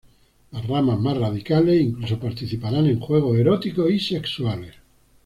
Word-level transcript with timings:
Las 0.49 0.65
ramas 0.65 0.99
más 0.99 1.15
radicales 1.15 1.79
incluso 1.79 2.17
participaban 2.19 2.87
en 2.87 2.99
juegos 2.99 3.37
eróticos 3.37 3.91
y 3.91 3.99
sexuales. 3.99 4.73